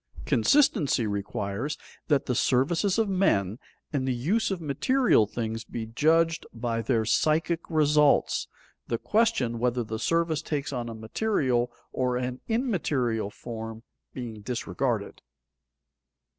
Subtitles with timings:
[0.25, 3.59] Consistency requires that the services of men
[3.93, 8.47] and the use of material things be judged by their psychic results,
[8.87, 15.21] the question whether the service takes on a material or an immaterial form being disregarded.